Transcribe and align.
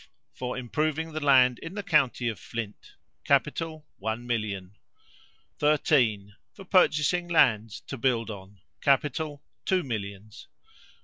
For 0.33 0.57
improving 0.57 1.11
the 1.13 1.19
land 1.23 1.59
in 1.59 1.75
the 1.75 1.83
county 1.83 2.27
of 2.27 2.39
Flint. 2.39 2.93
Capital, 3.23 3.85
one 3.99 4.25
million. 4.25 4.75
13. 5.59 6.33
For 6.55 6.65
purchasing 6.65 7.27
lands 7.27 7.81
to 7.81 7.99
build 7.99 8.31
on. 8.31 8.61
Capital, 8.81 9.43
two 9.63 9.83
millions. 9.83 10.47
14. 10.63 10.77